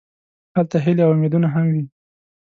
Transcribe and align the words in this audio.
هلته 0.55 0.77
هیلې 0.85 1.01
او 1.05 1.11
امیدونه 1.15 1.47
هم 1.53 1.65
وي. 1.73 1.83